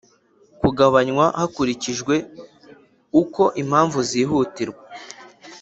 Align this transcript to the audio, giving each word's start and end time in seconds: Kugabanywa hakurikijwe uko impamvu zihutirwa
Kugabanywa 0.61 1.25
hakurikijwe 1.39 2.15
uko 3.21 3.43
impamvu 3.61 3.99
zihutirwa 4.09 4.83